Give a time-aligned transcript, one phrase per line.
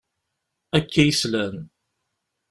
[0.77, 1.57] Akka i slan.